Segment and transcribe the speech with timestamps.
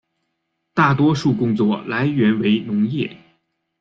[0.73, 3.15] 大多数工作来源为农业。